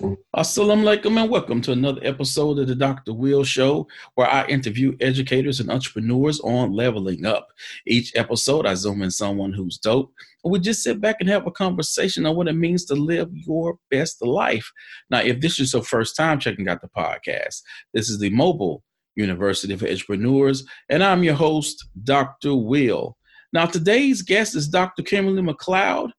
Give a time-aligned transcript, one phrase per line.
[0.00, 3.12] Assalamu alaikum and welcome to another episode of the Dr.
[3.12, 7.48] Will Show, where I interview educators and entrepreneurs on leveling up.
[7.86, 10.12] Each episode, I zoom in someone who's dope,
[10.42, 13.30] and we just sit back and have a conversation on what it means to live
[13.32, 14.68] your best life.
[15.10, 18.82] Now, if this is your first time checking out the podcast, this is the Mobile
[19.14, 22.56] University for Entrepreneurs, and I'm your host, Dr.
[22.56, 23.16] Will.
[23.52, 25.04] Now, today's guest is Dr.
[25.04, 26.10] Kimberly McLeod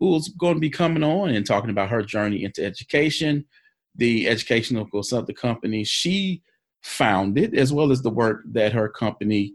[0.00, 3.44] who's going to be coming on and talking about her journey into education,
[3.94, 6.42] the educational consulting company she
[6.82, 9.52] founded, as well as the work that her company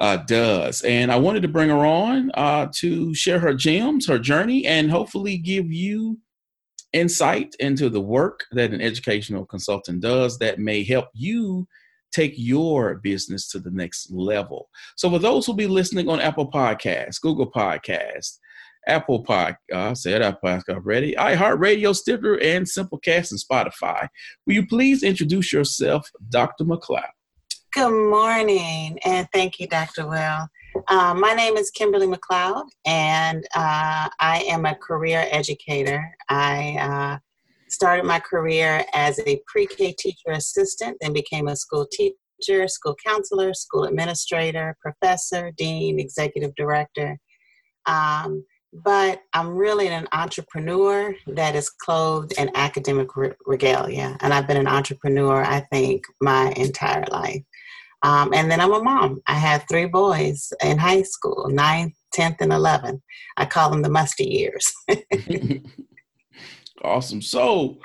[0.00, 0.82] uh, does.
[0.82, 4.90] And I wanted to bring her on uh, to share her gems, her journey, and
[4.90, 6.18] hopefully give you
[6.92, 11.66] insight into the work that an educational consultant does that may help you
[12.12, 14.68] take your business to the next level.
[14.96, 18.38] So, for those who'll be listening on Apple Podcasts, Google Podcasts,
[18.86, 24.08] Apple Podcast, I said Apple Podcast already, iHeartRadio, Stitcher, and Simplecast and Spotify.
[24.46, 26.64] Will you please introduce yourself, Dr.
[26.64, 27.02] McLeod?
[27.72, 30.06] Good morning, and thank you, Dr.
[30.06, 30.48] Will.
[30.88, 36.14] Uh, my name is Kimberly McLeod, and uh, I am a career educator.
[36.28, 37.18] I uh,
[37.68, 42.96] started my career as a pre K teacher assistant, then became a school teacher, school
[43.04, 47.18] counselor, school administrator, professor, dean, executive director.
[47.86, 53.08] Um, but I'm really an entrepreneur that is clothed in academic
[53.44, 54.16] regalia.
[54.20, 57.42] And I've been an entrepreneur, I think, my entire life.
[58.02, 59.20] Um, and then I'm a mom.
[59.26, 63.00] I had three boys in high school, ninth, 10th, and 11th.
[63.36, 64.72] I call them the musty years.
[66.82, 67.22] awesome.
[67.22, 67.78] So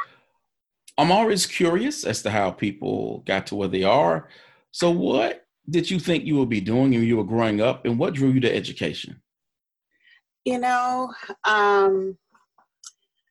[0.97, 4.30] I'm always curious as to how people got to where they are.
[4.71, 7.99] So, what did you think you would be doing when you were growing up, and
[7.99, 9.21] what drew you to education?
[10.47, 12.17] You know, um,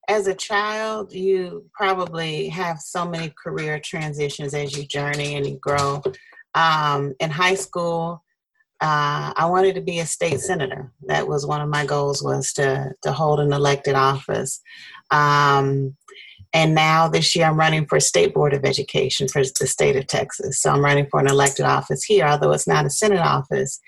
[0.06, 5.56] as a child, you probably have so many career transitions as you journey and you
[5.56, 6.02] grow.
[6.54, 8.22] Um, in high school,
[8.82, 10.92] uh, I wanted to be a state senator.
[11.06, 14.60] That was one of my goals was to to hold an elected office.
[15.10, 15.96] Um,
[16.52, 20.06] and now this year I'm running for state board of education for the state of
[20.06, 20.60] Texas.
[20.60, 23.80] So I'm running for an elected office here, although it's not a senate office.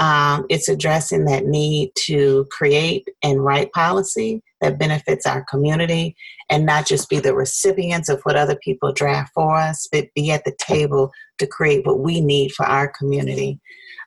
[0.00, 6.16] Um, it's addressing that need to create and write policy that benefits our community
[6.48, 10.30] and not just be the recipients of what other people draft for us, but be
[10.30, 13.60] at the table to create what we need for our community.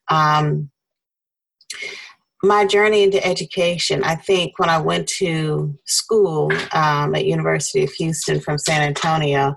[0.09, 0.71] Um,
[2.43, 7.91] my journey into education, I think when I went to school um, at University of
[7.93, 9.55] Houston from San Antonio,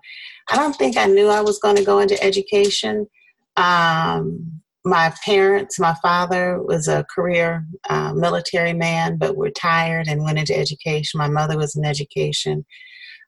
[0.51, 3.09] I don't think I knew I was going to go into education.
[3.57, 10.39] Um, my parents, my father was a career uh, military man, but retired and went
[10.39, 11.19] into education.
[11.19, 12.65] My mother was in education.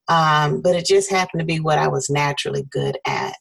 [0.06, 3.34] Um, but it just happened to be what I was naturally good at.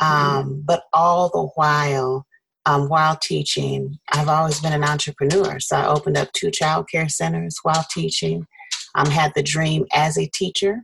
[0.00, 2.26] Um, but all the while,
[2.64, 5.60] um, while teaching, I've always been an entrepreneur.
[5.60, 8.46] So I opened up two child care centers while teaching.
[8.94, 10.80] Um, had the dream as a teacher,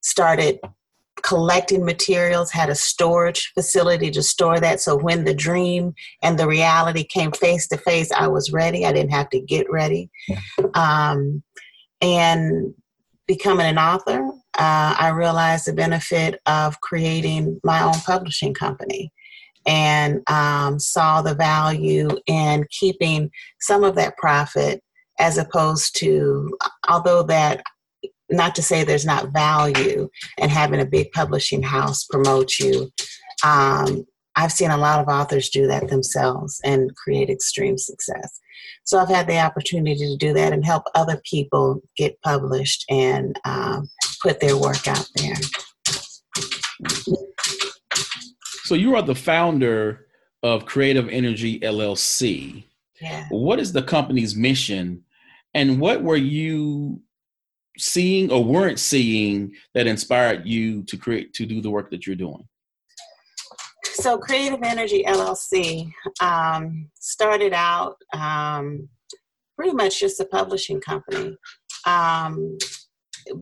[0.00, 0.60] started
[1.22, 4.80] collecting materials, had a storage facility to store that.
[4.80, 8.84] So when the dream and the reality came face to face, I was ready.
[8.84, 10.10] I didn't have to get ready.
[10.74, 11.42] Um,
[12.00, 12.74] and
[13.26, 19.12] becoming an author, uh, I realized the benefit of creating my own publishing company
[19.66, 24.82] and um, saw the value in keeping some of that profit
[25.18, 26.56] as opposed to,
[26.88, 27.62] although that
[28.30, 30.08] not to say there's not value
[30.38, 32.90] in having a big publishing house promote you.
[33.44, 38.38] Um, I've seen a lot of authors do that themselves and create extreme success.
[38.84, 43.38] So I've had the opportunity to do that and help other people get published and
[43.44, 43.88] um,
[44.22, 45.36] put their work out there.
[48.64, 50.06] So you are the founder
[50.42, 52.64] of Creative Energy LLC.
[53.00, 53.26] Yeah.
[53.30, 55.04] What is the company's mission
[55.54, 57.00] and what were you
[57.80, 62.16] seeing or weren't seeing that inspired you to create to do the work that you're
[62.16, 62.46] doing?
[63.94, 68.88] So, Creative Energy LLC um, started out um,
[69.56, 71.36] pretty much just a publishing company.
[71.86, 72.56] Um,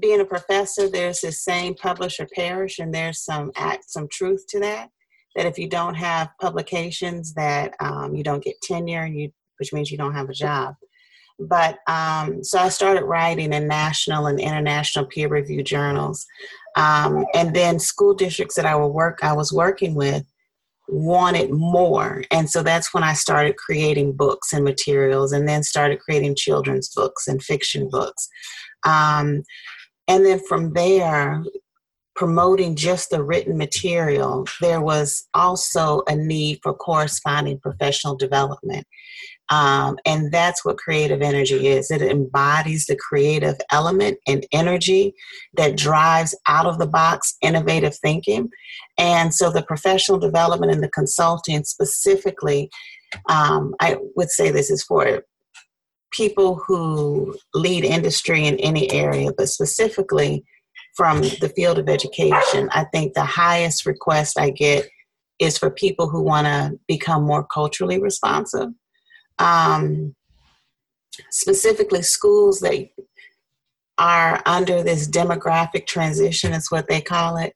[0.00, 4.44] being a professor, there's this same publish or perish, and there's some act, some truth
[4.48, 4.88] to that.
[5.36, 9.90] That if you don't have publications, that um, you don't get tenure, you, which means
[9.90, 10.74] you don't have a job.
[11.38, 16.26] But um, so I started writing in national and international peer review journals.
[16.76, 20.24] Um, and then school districts that I would work I was working with
[20.88, 22.24] wanted more.
[22.30, 26.88] And so that's when I started creating books and materials and then started creating children's
[26.88, 28.28] books and fiction books.
[28.84, 29.42] Um,
[30.08, 31.44] and then from there,
[32.16, 38.86] promoting just the written material, there was also a need for corresponding professional development.
[39.50, 45.14] Um, and that's what creative energy is it embodies the creative element and energy
[45.54, 48.50] that drives out of the box innovative thinking.
[48.98, 52.70] And so the professional development and the consulting specifically,
[53.28, 55.22] um, I would say this is for
[56.10, 60.44] people who lead industry in any area, but specifically
[60.96, 64.88] from the field of education, I think the highest request I get
[65.38, 68.70] is for people who want to become more culturally responsive.
[69.38, 70.14] Um,
[71.30, 72.88] specifically, schools that
[73.98, 77.52] are under this demographic transition, is what they call it,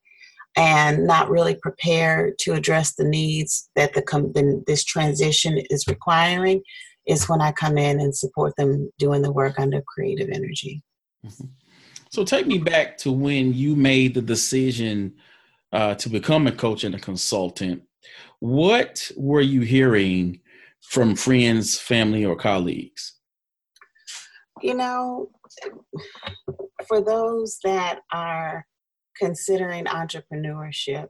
[0.56, 4.02] and not really prepared to address the needs that the,
[4.34, 6.62] the this transition is requiring
[7.06, 10.82] is when I come in and support them doing the work under creative energy.
[11.26, 11.46] Mm-hmm.
[12.10, 15.14] So take me back to when you made the decision
[15.72, 17.82] uh, to become a coach and a consultant.
[18.40, 20.40] What were you hearing
[20.82, 23.14] from friends, family, or colleagues?
[24.60, 25.30] You know,
[26.86, 28.66] for those that are
[29.18, 31.08] considering entrepreneurship,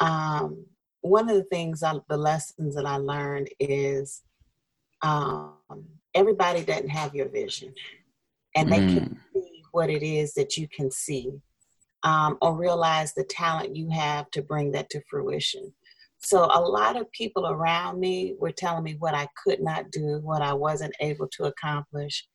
[0.00, 0.64] um,
[1.02, 4.22] one of the things, I, the lessons that I learned is
[5.02, 5.54] um,
[6.14, 7.74] everybody doesn't have your vision,
[8.56, 8.94] and they mm.
[8.94, 11.30] can see what it is that you can see,
[12.04, 15.72] um, or realize the talent you have to bring that to fruition.
[16.24, 20.20] So a lot of people around me were telling me what I could not do,
[20.22, 22.26] what I wasn't able to accomplish,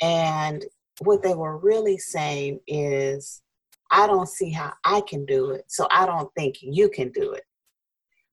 [0.00, 0.64] and
[1.00, 3.42] what they were really saying is,
[3.90, 7.32] I don't see how I can do it, so I don't think you can do
[7.32, 7.44] it.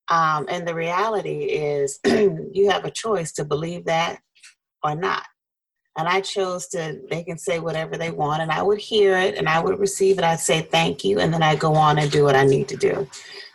[0.10, 4.20] Um, and the reality is, you have a choice to believe that
[4.84, 5.24] or not.
[5.98, 9.36] And I chose to, they can say whatever they want, and I would hear it
[9.36, 10.24] and I would receive it.
[10.24, 12.78] I'd say thank you, and then I go on and do what I need to
[12.78, 13.08] do.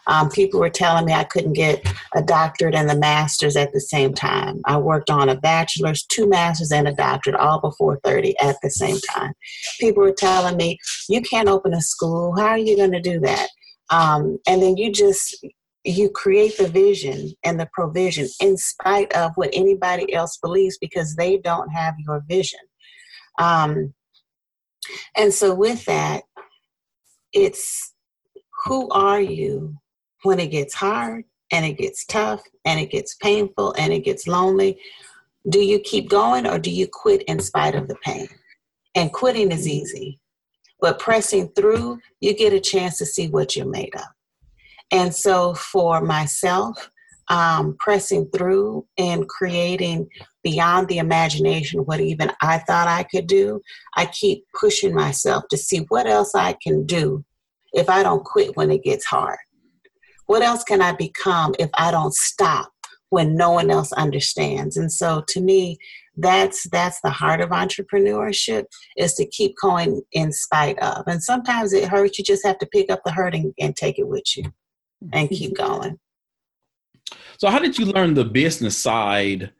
[0.08, 3.80] Um, people were telling me I couldn't get a doctorate and the master's at the
[3.80, 4.60] same time.
[4.64, 8.70] I worked on a bachelor's, two masters, and a doctorate all before 30 at the
[8.70, 9.32] same time.
[9.78, 10.78] People were telling me,
[11.08, 12.34] You can't open a school.
[12.36, 13.48] How are you going to do that?
[13.90, 15.46] Um, and then you just
[15.84, 21.14] you create the vision and the provision in spite of what anybody else believes because
[21.14, 22.58] they don't have your vision.
[23.38, 23.94] Um,
[25.16, 26.24] and so, with that,
[27.32, 27.94] it's
[28.64, 29.76] who are you
[30.22, 34.26] when it gets hard and it gets tough and it gets painful and it gets
[34.26, 34.78] lonely?
[35.48, 38.28] Do you keep going or do you quit in spite of the pain?
[38.94, 40.20] And quitting is easy,
[40.80, 44.06] but pressing through, you get a chance to see what you're made of.
[44.90, 46.90] And so for myself,
[47.28, 50.08] um, pressing through and creating
[50.42, 53.60] beyond the imagination what even I thought I could do,
[53.94, 57.24] I keep pushing myself to see what else I can do
[57.72, 59.38] if I don't quit when it gets hard.
[60.28, 62.70] What else can I become if I don't stop
[63.08, 64.76] when no one else understands?
[64.76, 65.78] And so to me,
[66.18, 68.64] that's that's the heart of entrepreneurship
[68.98, 71.04] is to keep going in spite of.
[71.06, 72.18] And sometimes it hurts.
[72.18, 74.44] You just have to pick up the hurt and, and take it with you
[75.12, 75.34] and mm-hmm.
[75.34, 75.98] keep going.
[77.38, 79.52] So, how did you learn the business side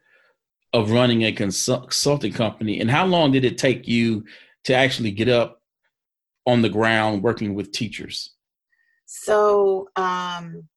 [0.73, 4.23] of running a consulting company, and how long did it take you
[4.65, 5.63] to actually get up
[6.45, 8.35] on the ground working with teachers?
[9.11, 10.67] So, um,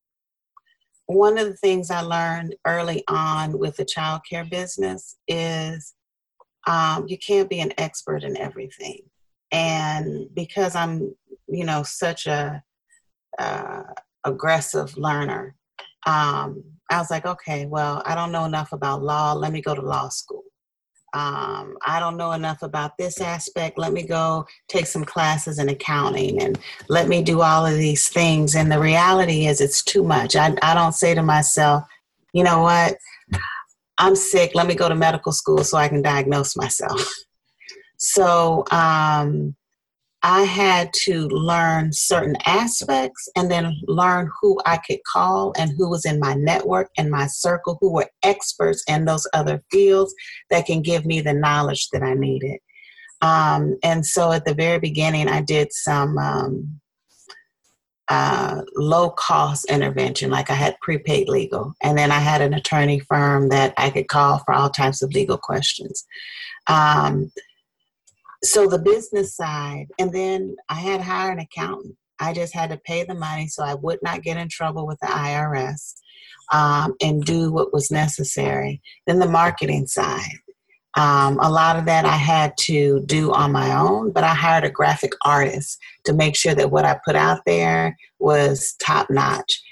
[1.05, 5.93] one of the things I learned early on with the childcare business is
[6.67, 9.03] um, you can't be an expert in everything.
[9.51, 11.15] And because I'm,
[11.47, 12.63] you know, such a
[13.39, 13.83] uh,
[14.25, 15.55] aggressive learner.
[16.07, 19.35] Um, I was like, okay, well, I don't know enough about law.
[19.35, 20.45] Let me go to law school.
[21.15, 23.79] Um, I don't know enough about this aspect.
[23.79, 28.09] Let me go take some classes in accounting and let me do all of these
[28.09, 28.55] things.
[28.55, 30.37] And the reality is, it's too much.
[30.37, 31.85] I, I don't say to myself,
[32.33, 32.97] you know what?
[33.99, 34.53] I'm sick.
[34.55, 37.15] Let me go to medical school so I can diagnose myself.
[37.99, 39.55] so, um,
[40.23, 45.91] I had to learn certain aspects and then learn who I could call and who
[45.91, 50.15] was in my network and my circle who were experts in those other fields
[50.51, 52.61] that can give me the knowledge that I needed.
[53.21, 56.81] Um, and so at the very beginning, I did some um,
[58.09, 61.75] uh, low cost intervention, like I had prepaid legal.
[61.83, 65.13] And then I had an attorney firm that I could call for all types of
[65.13, 66.05] legal questions.
[66.69, 67.33] Um,
[68.45, 71.97] so the business side, and then I had to hire an accountant.
[72.19, 74.99] I just had to pay the money so I would not get in trouble with
[75.01, 75.95] the IRS
[76.53, 78.81] um, and do what was necessary.
[79.07, 80.39] Then the marketing side.
[80.95, 84.65] Um, a lot of that I had to do on my own, but I hired
[84.65, 89.63] a graphic artist to make sure that what I put out there was top notch.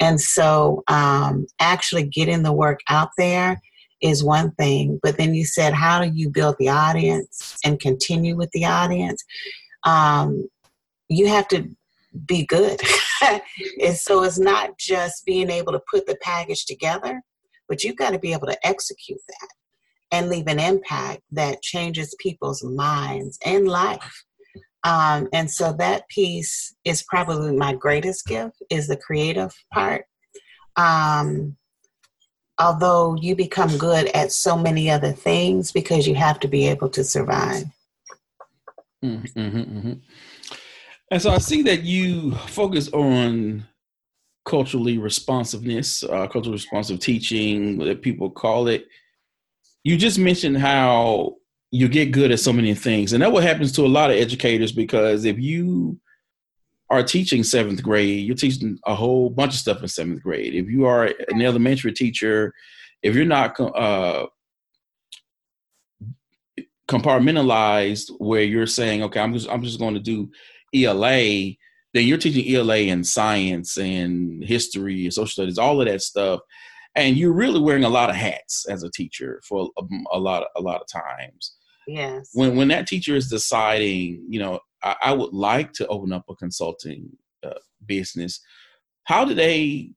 [0.00, 3.60] And so, um, actually getting the work out there
[4.00, 8.36] is one thing, but then you said, how do you build the audience and continue
[8.36, 9.24] with the audience?
[9.84, 10.48] Um,
[11.08, 11.68] you have to
[12.26, 12.80] be good.
[13.82, 17.20] and so it's not just being able to put the package together,
[17.68, 19.48] but you've got to be able to execute that
[20.10, 24.24] and leave an impact that changes people's minds and life.
[24.84, 30.06] Um, and so that piece is probably my greatest gift is the creative part.
[30.76, 31.57] Um,
[32.58, 36.88] although you become good at so many other things because you have to be able
[36.88, 37.64] to survive.
[39.04, 39.92] Mm-hmm, mm-hmm.
[41.10, 43.66] And so I see that you focus on
[44.44, 48.86] culturally responsiveness, uh, culturally responsive teaching, that people call it.
[49.84, 51.36] You just mentioned how
[51.70, 54.16] you get good at so many things, and that what happens to a lot of
[54.16, 55.98] educators because if you
[56.90, 60.54] are teaching seventh grade, you're teaching a whole bunch of stuff in seventh grade.
[60.54, 62.54] If you are an elementary teacher,
[63.02, 64.26] if you're not uh,
[66.88, 70.30] compartmentalized, where you're saying, okay, I'm just I'm just going to do
[70.74, 71.52] ELA,
[71.94, 76.40] then you're teaching ELA and science and history and social studies, all of that stuff,
[76.94, 80.42] and you're really wearing a lot of hats as a teacher for a, a lot
[80.42, 81.54] of, a lot of times.
[81.86, 82.30] Yes.
[82.32, 86.34] When when that teacher is deciding, you know, I, would like to open up a
[86.34, 87.10] consulting
[87.44, 87.54] uh,
[87.84, 88.40] business.
[89.04, 89.92] How do they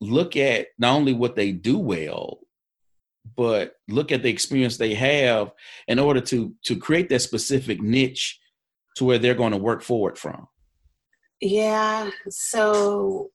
[0.00, 2.38] look at not only what they do well,
[3.36, 5.52] but look at the experience they have
[5.86, 8.40] in order to to create that specific niche
[8.96, 10.48] to where they're going to work forward from?
[11.40, 12.10] Yeah.
[12.28, 13.30] So,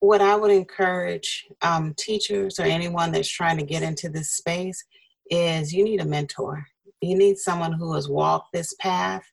[0.00, 4.84] what I would encourage um, teachers or anyone that's trying to get into this space
[5.30, 6.66] is you need a mentor.
[7.00, 9.24] You need someone who has walked this path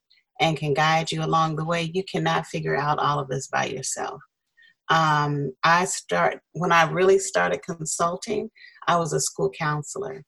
[0.41, 1.91] and can guide you along the way.
[1.93, 4.19] You cannot figure out all of this by yourself.
[4.89, 8.50] Um, I start when I really started consulting.
[8.88, 10.25] I was a school counselor,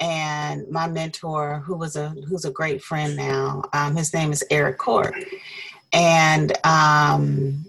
[0.00, 4.44] and my mentor, who was a who's a great friend now, um, his name is
[4.50, 5.14] Eric Court,
[5.92, 7.66] and um,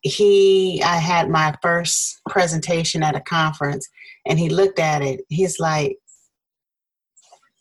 [0.00, 3.86] he I had my first presentation at a conference,
[4.24, 5.20] and he looked at it.
[5.28, 5.98] He's like,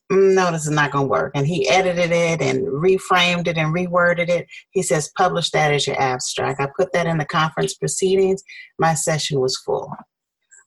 [0.10, 3.74] "No, this is not going to work." And he edited it and reframed it and
[3.74, 4.48] reworded it.
[4.72, 8.44] He says, "Publish that as your abstract." I put that in the conference proceedings.
[8.80, 9.92] My session was full.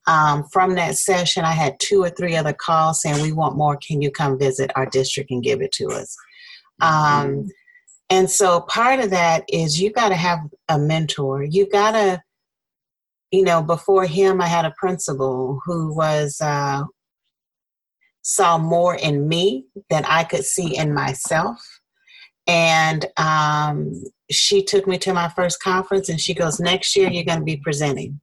[0.06, 3.76] Um, from that session, I had two or three other calls saying, We want more.
[3.76, 6.16] Can you come visit our district and give it to us?
[6.80, 7.48] Um,
[8.10, 10.38] and so part of that is you got to have
[10.68, 11.42] a mentor.
[11.42, 12.22] You got to,
[13.32, 16.84] you know, before him, I had a principal who was, uh,
[18.26, 21.58] saw more in me than I could see in myself.
[22.48, 23.92] And um,
[24.32, 27.44] she took me to my first conference and she goes, Next year, you're going to
[27.44, 28.20] be presenting.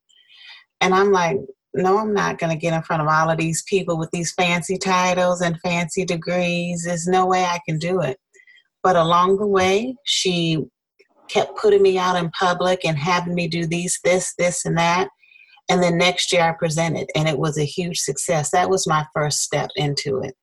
[0.81, 1.37] And I'm like,
[1.73, 4.33] no, I'm not going to get in front of all of these people with these
[4.33, 6.83] fancy titles and fancy degrees.
[6.83, 8.17] There's no way I can do it.
[8.83, 10.65] But along the way, she
[11.29, 15.07] kept putting me out in public and having me do these, this, this, and that.
[15.69, 18.51] And then next year I presented, and it was a huge success.
[18.51, 20.35] That was my first step into it.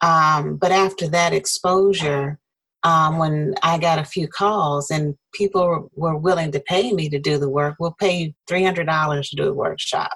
[0.00, 2.38] Um, but after that exposure,
[2.82, 7.18] um, when I got a few calls and people were willing to pay me to
[7.18, 10.12] do the work, we'll pay you $300 to do a workshop.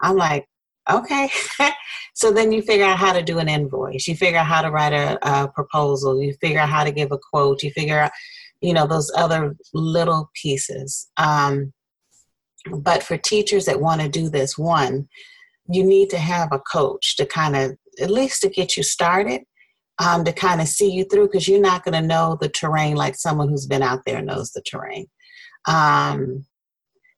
[0.00, 0.46] I'm like,
[0.88, 1.28] okay.
[2.14, 4.06] so then you figure out how to do an invoice.
[4.06, 6.22] You figure out how to write a, a, proposal.
[6.22, 7.62] You figure out how to give a quote.
[7.62, 8.12] You figure out,
[8.60, 11.10] you know, those other little pieces.
[11.16, 11.72] Um,
[12.80, 15.08] but for teachers that want to do this, one,
[15.70, 19.42] you need to have a coach to kind of, at least to get you started,
[19.98, 22.96] um, to kind of see you through, because you're not going to know the terrain
[22.96, 25.06] like someone who's been out there knows the terrain.
[25.66, 26.46] Um,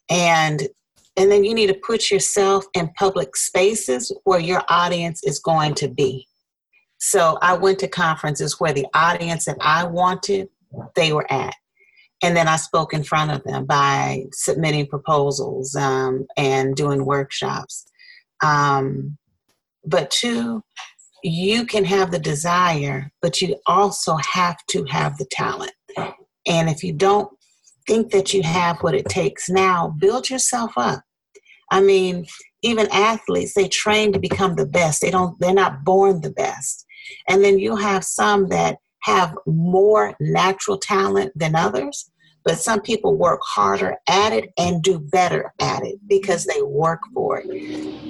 [0.08, 0.68] and
[1.16, 5.74] and then you need to put yourself in public spaces where your audience is going
[5.74, 6.26] to be.
[6.98, 10.48] So I went to conferences where the audience that I wanted,
[10.94, 11.54] they were at.
[12.22, 17.86] And then I spoke in front of them by submitting proposals um, and doing workshops.
[18.42, 19.16] Um,
[19.84, 20.62] but two,
[21.22, 25.72] you can have the desire, but you also have to have the talent.
[26.46, 27.30] And if you don't
[27.86, 31.02] think that you have what it takes now, build yourself up.
[31.70, 32.26] I mean,
[32.62, 35.00] even athletes, they train to become the best.
[35.00, 36.84] They don't, they're not born the best.
[37.28, 42.09] And then you have some that have more natural talent than others,
[42.44, 47.00] but some people work harder at it and do better at it because they work
[47.12, 47.50] for it.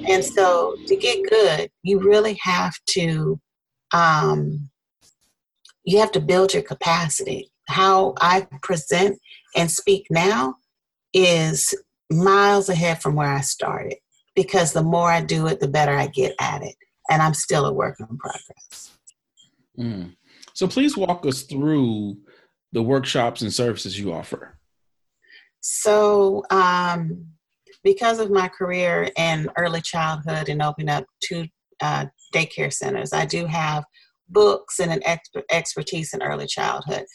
[0.09, 3.39] And so to get good, you really have to
[3.93, 4.69] um,
[5.83, 7.51] you have to build your capacity.
[7.67, 9.19] How I present
[9.55, 10.55] and speak now
[11.13, 11.73] is
[12.09, 13.95] miles ahead from where I started
[14.35, 16.75] because the more I do it, the better I get at it.
[17.09, 18.91] And I'm still a work in progress.
[19.77, 20.15] Mm.
[20.53, 22.17] So please walk us through
[22.71, 24.57] the workshops and services you offer.
[25.61, 27.25] So, um,
[27.83, 31.47] because of my career in early childhood and opening up two
[31.81, 33.83] uh, daycare centers, I do have
[34.29, 37.05] books and an exp- expertise in early childhood.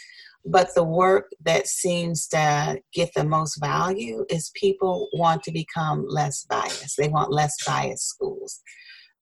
[0.44, 6.04] But the work that seems to get the most value is people want to become
[6.08, 6.96] less biased.
[6.96, 8.60] They want less biased schools.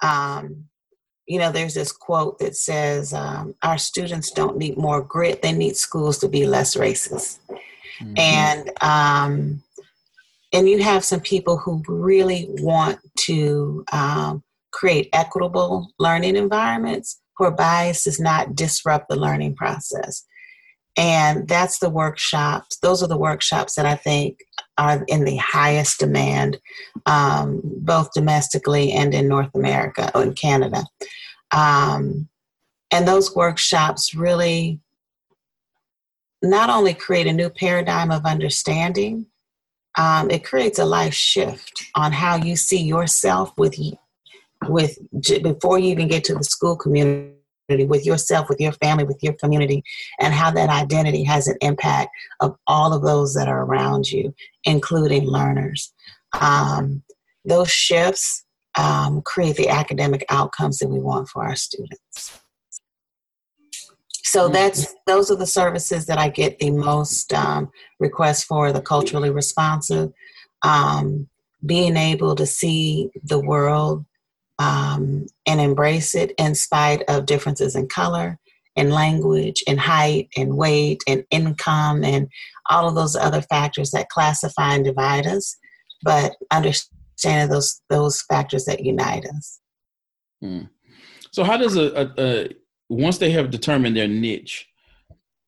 [0.02, 0.66] Um,
[1.26, 5.52] you know, there's this quote that says, um, Our students don't need more grit, they
[5.52, 7.38] need schools to be less racist.
[8.00, 8.14] Mm-hmm.
[8.18, 9.62] And um,
[10.52, 17.50] and you have some people who really want to um, create equitable learning environments where
[17.50, 20.24] bias does not disrupt the learning process.
[20.96, 24.38] And that's the workshops, those are the workshops that I think
[24.78, 26.58] are in the highest demand,
[27.06, 30.84] um, both domestically and in North America or in Canada.
[31.50, 32.28] Um,
[32.90, 34.80] and those workshops really
[36.42, 39.26] not only create a new paradigm of understanding,
[39.96, 43.76] um, it creates a life shift on how you see yourself with
[44.66, 44.98] with
[45.42, 47.33] before you even get to the school community
[47.68, 49.82] with yourself with your family with your community
[50.20, 54.34] and how that identity has an impact of all of those that are around you
[54.64, 55.92] including learners
[56.40, 57.02] um,
[57.44, 58.44] those shifts
[58.76, 62.40] um, create the academic outcomes that we want for our students
[64.12, 64.52] so mm-hmm.
[64.54, 69.30] that's those are the services that i get the most um, requests for the culturally
[69.30, 70.12] responsive
[70.62, 71.28] um,
[71.64, 74.04] being able to see the world
[74.58, 78.38] um, and embrace it in spite of differences in color
[78.76, 82.28] and language and height and weight and income and
[82.70, 85.56] all of those other factors that classify and divide us,
[86.02, 89.60] but understanding those those factors that unite us.
[90.40, 90.62] Hmm.
[91.32, 92.48] So, how does a, a, a
[92.88, 94.68] once they have determined their niche,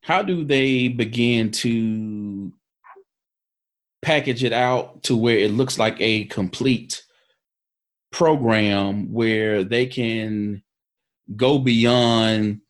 [0.03, 2.53] how do they begin to
[4.03, 7.03] package it out to where it looks like a complete
[8.13, 10.63] program where they can
[11.35, 12.61] go beyond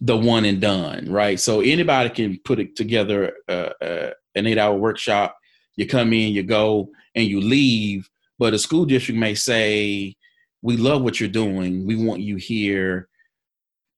[0.00, 1.38] the one and done, right?
[1.38, 5.36] So anybody can put it together uh, uh, an eight hour workshop.
[5.76, 8.08] You come in, you go, and you leave.
[8.38, 10.16] But a school district may say,
[10.62, 11.86] "We love what you're doing.
[11.86, 13.08] We want you here,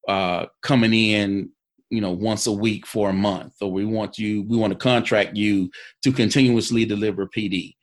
[0.09, 1.51] uh, coming in,
[1.91, 4.79] you know, once a week for a month, or we want you, we want to
[4.79, 5.71] contract you
[6.03, 7.77] to continuously deliver PD."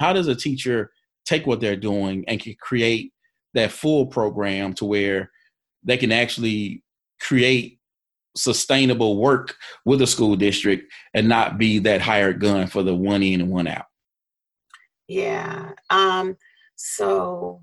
[0.00, 0.90] How does a teacher
[1.30, 3.12] take what they're doing and can create
[3.54, 5.30] that full program to where
[5.84, 6.82] they can actually
[7.20, 7.78] create
[8.36, 13.22] sustainable work with a school district and not be that hired gun for the one
[13.22, 13.86] in and one out.
[15.06, 15.70] Yeah.
[15.88, 16.36] Um,
[16.74, 17.62] so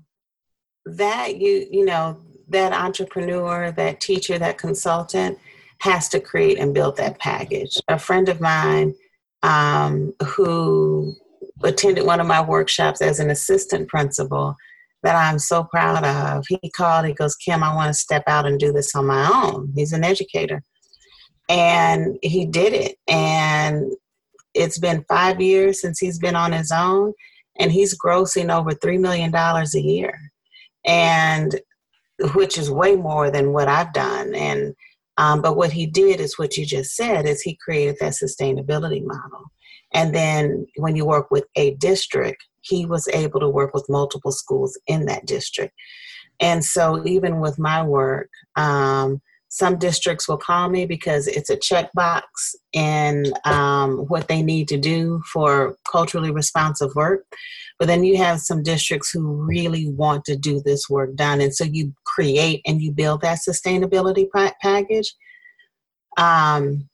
[0.86, 5.38] that you you know that entrepreneur, that teacher, that consultant
[5.80, 7.76] has to create and build that package.
[7.88, 8.94] A friend of mine
[9.42, 11.14] um, who
[11.62, 14.56] attended one of my workshops as an assistant principal
[15.02, 16.44] that I'm so proud of.
[16.48, 19.30] He called, he goes, Kim, I want to step out and do this on my
[19.32, 19.72] own.
[19.74, 20.62] He's an educator.
[21.48, 22.96] And he did it.
[23.06, 23.92] And
[24.54, 27.12] it's been five years since he's been on his own,
[27.58, 30.18] and he's grossing over $3 million a year.
[30.84, 31.60] And
[32.34, 34.34] which is way more than what I've done.
[34.34, 34.74] And
[35.18, 39.04] um, but what he did is what you just said is he created that sustainability
[39.04, 39.50] model
[39.94, 44.32] and then when you work with a district, he was able to work with multiple
[44.32, 45.74] schools in that district.
[46.40, 51.56] And so, even with my work, um, some districts will call me because it's a
[51.56, 52.22] checkbox
[52.72, 57.24] in um, what they need to do for culturally responsive work.
[57.78, 61.40] But then you have some districts who really want to do this work done.
[61.40, 64.26] And so you create and you build that sustainability
[64.60, 65.14] package.
[66.18, 66.87] Um,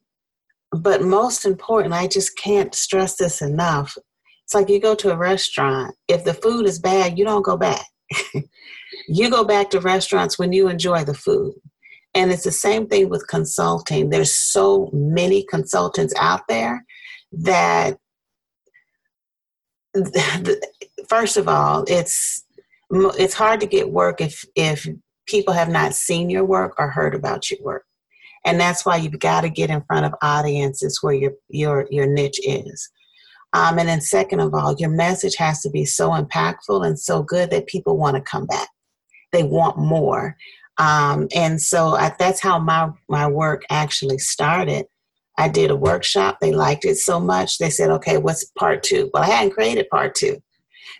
[0.74, 3.96] but most important, I just can't stress this enough.
[4.44, 5.94] It's like you go to a restaurant.
[6.08, 7.84] If the food is bad, you don't go back.
[9.08, 11.54] you go back to restaurants when you enjoy the food.
[12.14, 14.10] And it's the same thing with consulting.
[14.10, 16.84] There's so many consultants out there
[17.32, 17.98] that
[21.08, 22.44] first of all, it's
[22.90, 24.86] it's hard to get work if if
[25.26, 27.84] people have not seen your work or heard about your work.
[28.44, 32.06] And that's why you've got to get in front of audiences where your your your
[32.06, 32.90] niche is.
[33.54, 37.22] Um, and then second of all, your message has to be so impactful and so
[37.22, 38.68] good that people want to come back.
[39.32, 40.36] They want more.
[40.78, 44.86] Um, and so I, that's how my my work actually started.
[45.38, 46.38] I did a workshop.
[46.40, 47.58] They liked it so much.
[47.58, 49.10] They said, okay, what's part two?
[49.12, 50.40] Well, I hadn't created part two.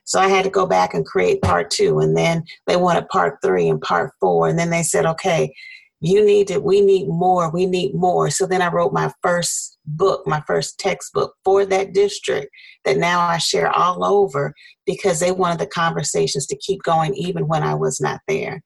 [0.04, 2.00] So I had to go back and create part two.
[2.00, 4.48] And then they wanted part three and part four.
[4.48, 5.54] And then they said, okay,
[6.04, 6.62] you need it.
[6.62, 7.50] We need more.
[7.50, 8.28] We need more.
[8.28, 12.48] So then I wrote my first book, my first textbook for that district
[12.84, 14.52] that now I share all over
[14.84, 18.62] because they wanted the conversations to keep going even when I was not there.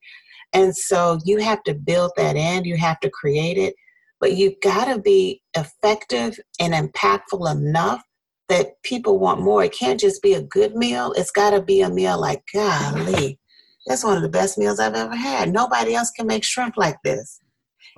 [0.51, 3.73] And so you have to build that in, you have to create it,
[4.19, 8.01] but you've got to be effective and impactful enough
[8.49, 9.63] that people want more.
[9.63, 13.38] It can't just be a good meal, it's got to be a meal like, golly,
[13.89, 15.51] that's one of the best meals I've ever had.
[15.51, 17.41] Nobody else can make shrimp like this.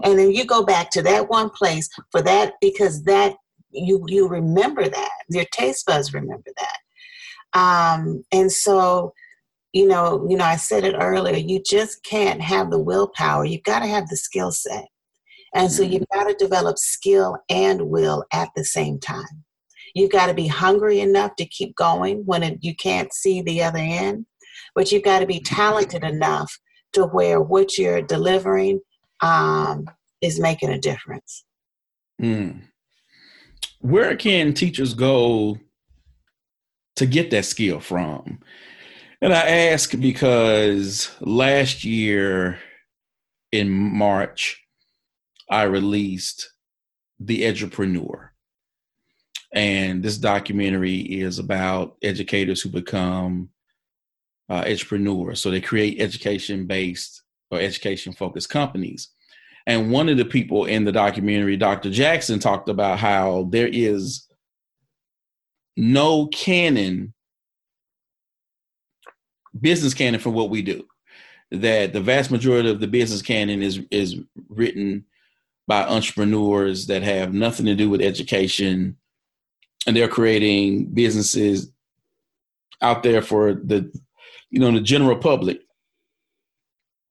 [0.04, 3.36] And then you go back to that one place for that because that
[3.71, 5.12] you you remember that.
[5.30, 7.60] Your taste buds remember that.
[7.60, 9.13] Um, and so
[9.73, 13.43] you know you know i said it earlier you just can't have the willpower.
[13.43, 14.86] You've got to have the skill set.
[15.54, 19.43] And so you've got to develop skill and will at the same time.
[19.93, 23.62] You've got to be hungry enough to keep going when it, you can't see the
[23.62, 24.25] other end
[24.75, 26.57] but you've got to be talented enough
[26.93, 28.79] to where what you're delivering
[29.21, 29.86] um,
[30.21, 31.45] is making a difference
[32.21, 32.60] mm.
[33.79, 35.57] where can teachers go
[36.95, 38.39] to get that skill from
[39.23, 42.57] and I ask because last year
[43.51, 44.60] in March,
[45.47, 46.51] I released
[47.19, 48.29] The Edupreneur.
[49.53, 53.49] And this documentary is about educators who become
[54.52, 55.38] uh, edupreneurs.
[55.38, 59.08] So they create education based or education focused companies.
[59.66, 61.90] And one of the people in the documentary, Dr.
[61.90, 64.28] Jackson, talked about how there is
[65.78, 67.14] no canon
[69.60, 70.86] business canon for what we do.
[71.52, 74.18] That the vast majority of the business canon is is
[74.50, 75.06] written
[75.68, 78.98] by entrepreneurs that have nothing to do with education,
[79.86, 81.72] and they're creating businesses
[82.82, 83.92] out there for the
[84.52, 85.62] you know the general public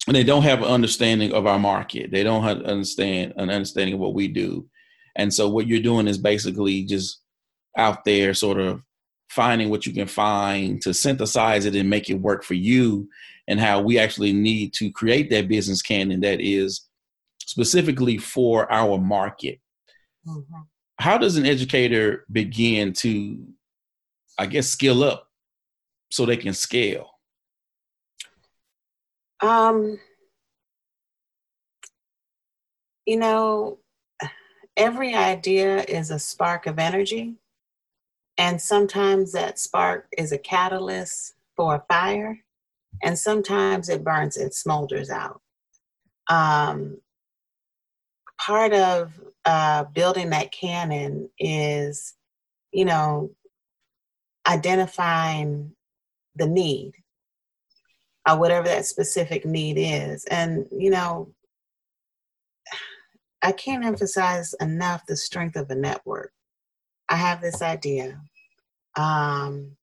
[0.07, 2.11] and they don't have an understanding of our market.
[2.11, 4.67] They don't have understand an understanding of what we do.
[5.15, 7.21] And so what you're doing is basically just
[7.77, 8.83] out there sort of
[9.29, 13.09] finding what you can find to synthesize it and make it work for you
[13.47, 16.89] and how we actually need to create that business canon that is
[17.39, 19.61] specifically for our market.
[20.27, 20.61] Mm-hmm.
[20.99, 23.43] how does an educator begin to
[24.39, 25.29] i guess skill up
[26.11, 27.10] so they can scale
[29.43, 29.99] um
[33.07, 33.79] you know
[34.77, 37.37] every idea is a spark of energy
[38.41, 42.39] and sometimes that spark is a catalyst for a fire,
[43.03, 45.43] and sometimes it burns, it smolders out.
[46.29, 47.03] Um,
[48.41, 49.13] part of
[49.45, 52.15] uh, building that canon is,
[52.73, 53.31] you know,
[54.49, 55.73] identifying
[56.35, 56.93] the need,
[58.27, 60.25] uh, whatever that specific need is.
[60.27, 61.33] And, you know,
[63.43, 66.33] I can't emphasize enough the strength of a network.
[67.09, 68.21] I have this idea.
[68.97, 69.77] Um,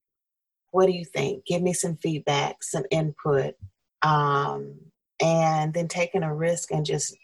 [0.71, 1.45] what do you think?
[1.45, 3.55] Give me some feedback, some input,
[4.03, 4.75] um,
[5.19, 7.15] and then taking a risk and just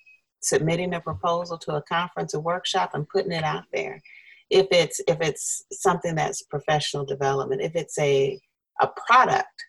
[0.41, 4.01] submitting a proposal to a conference or workshop and putting it out there.
[4.49, 8.39] If it's if it's something that's professional development, if it's a
[8.81, 9.63] a product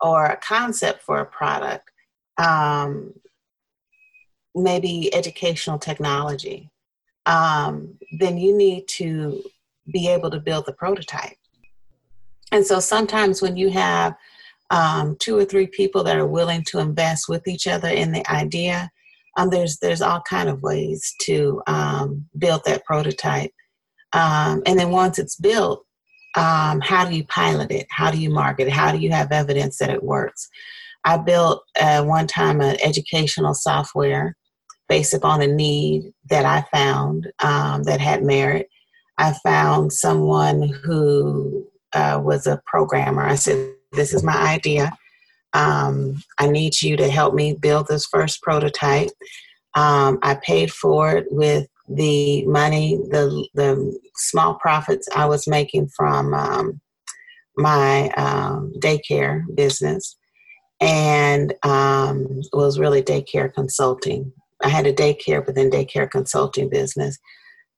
[0.00, 1.90] or a concept for a product,
[2.38, 3.14] um,
[4.54, 6.70] maybe educational technology,
[7.26, 9.42] um, then you need to
[9.92, 11.36] be able to build the prototype.
[12.52, 14.14] And so sometimes when you have
[14.70, 18.28] um, two or three people that are willing to invest with each other in the
[18.30, 18.90] idea,
[19.36, 23.52] um, there's there's all kind of ways to um, build that prototype.
[24.12, 25.85] Um, and then once it's built,
[26.36, 27.86] um, how do you pilot it?
[27.90, 28.72] How do you market it?
[28.72, 30.48] How do you have evidence that it works?
[31.04, 34.36] I built uh, one time an educational software
[34.88, 38.68] based upon a need that I found um, that had merit.
[39.18, 43.22] I found someone who uh, was a programmer.
[43.22, 44.92] I said, This is my idea.
[45.54, 49.08] Um, I need you to help me build this first prototype.
[49.74, 55.88] Um, I paid for it with the money, the, the small profits I was making
[55.96, 56.80] from um,
[57.56, 60.16] my um, daycare business.
[60.80, 66.68] And um, it was really daycare consulting I had a daycare, but then daycare consulting
[66.68, 67.18] business.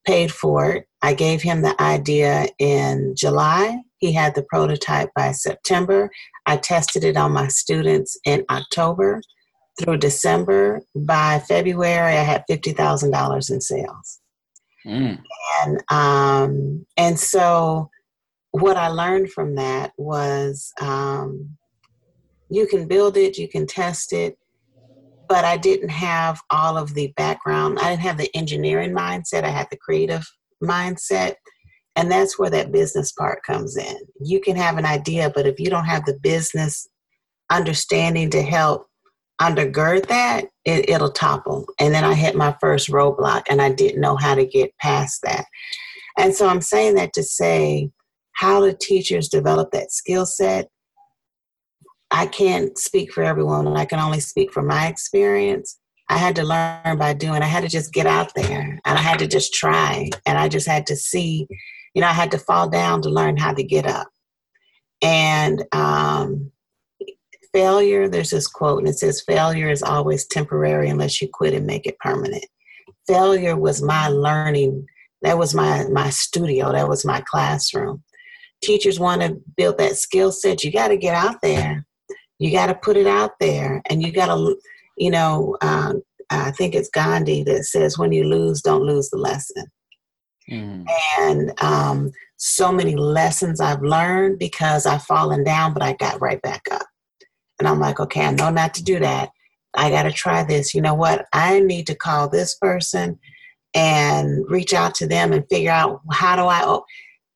[0.07, 0.87] Paid for it.
[1.03, 3.79] I gave him the idea in July.
[3.99, 6.11] He had the prototype by September.
[6.47, 9.21] I tested it on my students in October
[9.79, 10.83] through December.
[10.95, 14.21] By February, I had fifty thousand dollars in sales.
[14.87, 15.21] Mm.
[15.63, 17.91] And um, and so
[18.53, 21.57] what I learned from that was um,
[22.49, 24.39] you can build it, you can test it,
[25.29, 27.79] but I didn't have all of the background.
[27.79, 29.45] I didn't have the engineering mindset.
[29.45, 30.27] I had the creative
[30.63, 31.35] mindset.
[31.97, 33.97] And that's where that business part comes in.
[34.21, 36.89] You can have an idea, but if you don't have the business
[37.51, 38.88] understanding to help
[39.41, 41.67] undergird that, it, it'll topple.
[41.79, 45.21] And then I hit my first roadblock and I didn't know how to get past
[45.23, 45.45] that.
[46.19, 47.91] And so I'm saying that to say,
[48.33, 50.69] how do teachers develop that skill set?
[52.11, 55.79] I can't speak for everyone, and I can only speak from my experience.
[56.09, 57.43] I had to learn by doing.
[57.43, 60.49] I had to just get out there, and I had to just try, and I
[60.49, 61.47] just had to see.
[61.95, 64.09] You know, I had to fall down to learn how to get up.
[65.03, 66.51] And um,
[67.53, 71.67] failure, there's this quote, and it says, "Failure is always temporary unless you quit and
[71.67, 72.45] make it permanent."
[73.07, 74.87] Failure was my learning.
[75.23, 76.73] That was my my studio.
[76.73, 78.03] That was my classroom.
[78.63, 80.65] Teachers want to build that skill set.
[80.65, 81.87] You got to get out there
[82.39, 84.57] you got to put it out there and you got to
[84.97, 89.19] you know um, i think it's gandhi that says when you lose don't lose the
[89.19, 89.65] lesson
[90.51, 90.85] mm.
[91.21, 96.41] and um, so many lessons i've learned because i've fallen down but i got right
[96.43, 96.87] back up
[97.59, 99.31] and i'm like okay i know not to do that
[99.75, 103.19] i got to try this you know what i need to call this person
[103.75, 106.85] and reach out to them and figure out how do i oh,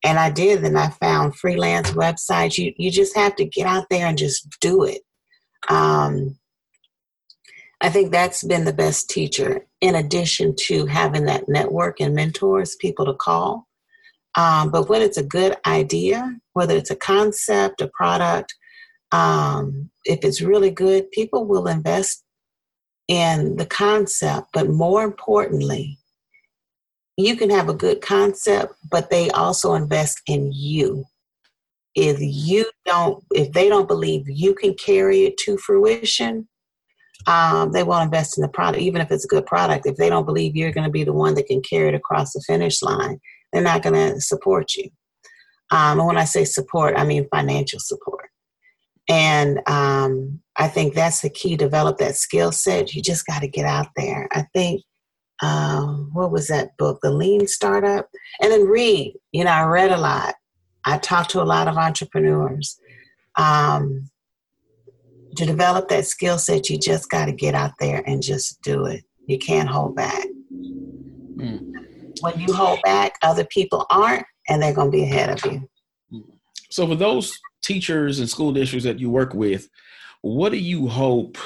[0.03, 0.63] and I did.
[0.63, 2.57] And I found freelance websites.
[2.57, 5.01] You you just have to get out there and just do it.
[5.69, 6.37] Um,
[7.81, 9.65] I think that's been the best teacher.
[9.81, 13.67] In addition to having that network and mentors, people to call.
[14.35, 18.53] Um, but when it's a good idea, whether it's a concept, a product,
[19.13, 22.23] um, if it's really good, people will invest
[23.07, 24.47] in the concept.
[24.53, 25.99] But more importantly,
[27.15, 31.05] you can have a good concept, but they also invest in you.
[31.95, 36.49] If you don't, if they don't believe you can carry it to fruition,
[37.27, 39.85] um, they won't invest in the product, even if it's a good product.
[39.85, 42.33] If they don't believe you're going to be the one that can carry it across
[42.33, 43.19] the finish line,
[43.51, 44.89] they're not going to support you.
[45.69, 48.31] Um, and when I say support, I mean financial support.
[49.09, 51.55] And um, I think that's the key.
[51.55, 52.93] Develop that skill set.
[52.93, 54.27] You just got to get out there.
[54.31, 54.81] I think
[55.41, 58.07] um, what was that book, The Lean Startup?
[58.41, 59.15] And then read.
[59.31, 60.35] You know, I read a lot.
[60.85, 62.79] I talked to a lot of entrepreneurs.
[63.37, 64.09] Um,
[65.35, 68.85] to develop that skill set, you just got to get out there and just do
[68.85, 69.03] it.
[69.27, 70.27] You can't hold back.
[71.37, 71.71] Mm.
[72.21, 75.67] When you hold back, other people aren't, and they're going to be ahead of you.
[76.73, 79.69] So, for those teachers and school districts that you work with,
[80.23, 81.37] what do you hope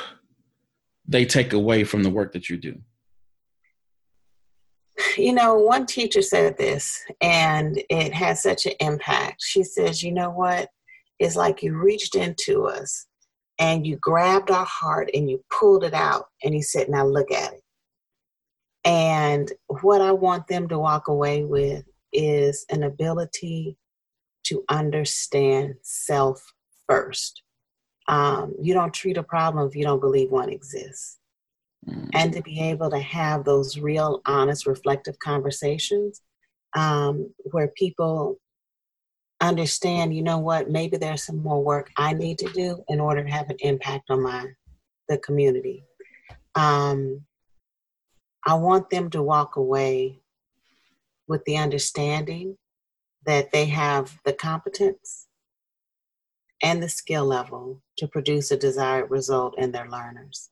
[1.06, 2.80] they take away from the work that you do?
[5.18, 9.44] you know, one teacher said this, and it had such an impact.
[9.46, 10.70] She says, You know what?
[11.20, 13.06] It's like you reached into us
[13.60, 17.34] and you grabbed our heart and you pulled it out, and you said, Now look
[17.34, 17.64] at it.
[18.86, 23.78] And what I want them to walk away with is an ability
[24.48, 26.44] to understand self
[26.88, 27.42] first.
[28.08, 31.18] Um, you don't treat a problem if you don't believe one exists.
[31.88, 32.10] Mm.
[32.14, 36.22] and to be able to have those real, honest, reflective conversations
[36.76, 38.40] um, where people
[39.40, 43.24] understand, you know what, maybe there's some more work I need to do in order
[43.24, 44.48] to have an impact on my
[45.08, 45.86] the community.
[46.56, 47.22] Um,
[48.46, 50.20] I want them to walk away
[51.28, 52.58] with the understanding
[53.28, 55.28] that they have the competence
[56.64, 60.50] and the skill level to produce a desired result in their learners.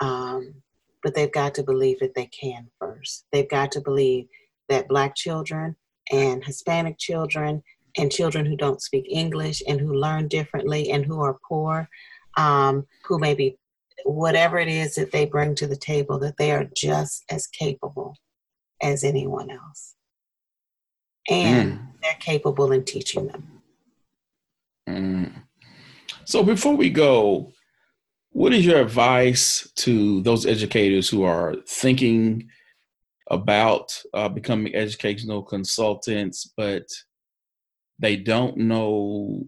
[0.00, 0.54] Um,
[1.02, 3.24] but they've got to believe that they can first.
[3.32, 4.26] They've got to believe
[4.68, 5.74] that Black children
[6.12, 7.62] and Hispanic children
[7.96, 11.88] and children who don't speak English and who learn differently and who are poor,
[12.36, 13.58] um, who maybe
[14.04, 18.14] whatever it is that they bring to the table, that they are just as capable
[18.82, 19.96] as anyone else.
[21.28, 21.86] And mm.
[22.02, 23.60] they're capable in teaching them.
[24.88, 25.32] Mm.
[26.24, 27.52] So before we go,
[28.30, 32.48] what is your advice to those educators who are thinking
[33.30, 36.86] about uh, becoming educational consultants, but
[37.98, 39.46] they don't know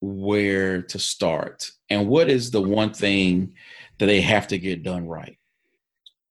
[0.00, 1.70] where to start?
[1.90, 3.54] And what is the one thing
[3.98, 5.38] that they have to get done right?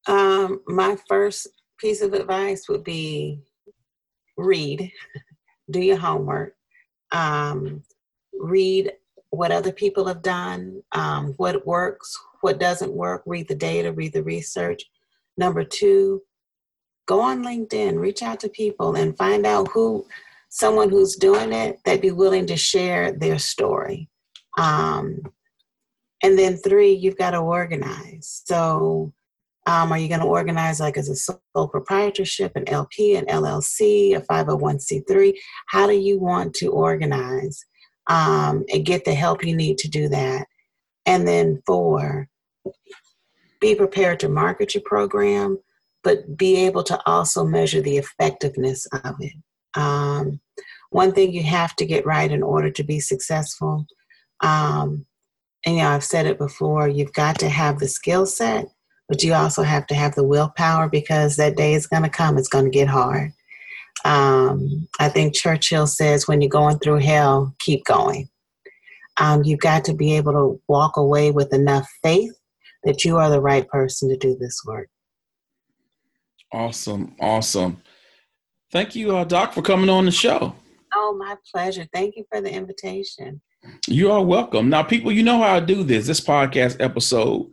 [0.07, 3.41] Um, my first piece of advice would be
[4.41, 4.91] read,
[5.69, 6.55] do your homework,
[7.11, 7.83] um,
[8.33, 8.91] read
[9.29, 14.13] what other people have done, um, what works, what doesn't work, read the data, read
[14.13, 14.83] the research.
[15.37, 16.21] Number two,
[17.07, 20.05] go on LinkedIn, reach out to people and find out who
[20.49, 24.09] someone who's doing it that be willing to share their story.
[24.57, 25.21] Um,
[26.23, 28.43] and then three, you've got to organize.
[28.45, 29.13] So,
[29.67, 34.15] um, are you going to organize like as a sole proprietorship, an LP, an LLC,
[34.15, 35.33] a 501c3?
[35.67, 37.63] How do you want to organize
[38.07, 40.47] um, and get the help you need to do that?
[41.05, 42.27] And then four,
[43.59, 45.59] be prepared to market your program,
[46.03, 49.33] but be able to also measure the effectiveness of it.
[49.75, 50.39] Um,
[50.89, 53.85] one thing you have to get right in order to be successful,
[54.41, 55.05] um,
[55.63, 58.65] and you know, I've said it before, you've got to have the skill set,
[59.11, 62.37] but you also have to have the willpower because that day is going to come,
[62.37, 63.33] it's going to get hard.
[64.05, 68.29] Um, I think Churchill says, when you're going through hell, keep going.
[69.17, 72.31] Um, you've got to be able to walk away with enough faith
[72.85, 74.87] that you are the right person to do this work.
[76.53, 77.13] Awesome.
[77.19, 77.81] Awesome.
[78.71, 80.55] Thank you, uh, Doc, for coming on the show.
[80.95, 81.85] Oh, my pleasure.
[81.91, 83.41] Thank you for the invitation.
[83.89, 84.69] You are welcome.
[84.69, 86.07] Now, people, you know how I do this.
[86.07, 87.51] This podcast episode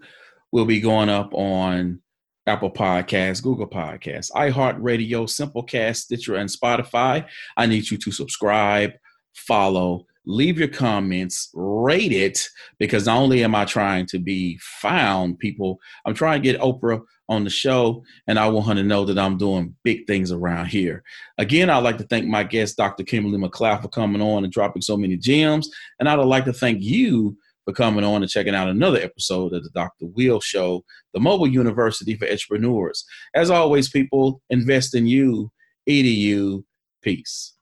[0.52, 2.00] will be going up on
[2.46, 7.26] Apple Podcasts, Google Podcasts, iHeartRadio, Simplecast, Stitcher, and Spotify.
[7.56, 8.92] I need you to subscribe,
[9.34, 15.38] follow, leave your comments, rate it, because not only am I trying to be found,
[15.38, 19.04] people, I'm trying to get Oprah on the show, and I want her to know
[19.04, 21.02] that I'm doing big things around here.
[21.36, 23.04] Again, I'd like to thank my guest, Dr.
[23.04, 25.68] Kimberly McLeod, for coming on and dropping so many gems.
[26.00, 27.36] And I'd like to thank you
[27.68, 30.06] for coming on and checking out another episode of the Dr.
[30.06, 33.04] Will Show, the mobile university for entrepreneurs.
[33.34, 35.52] As always, people, invest in you,
[35.86, 36.64] edu,
[37.02, 37.57] peace.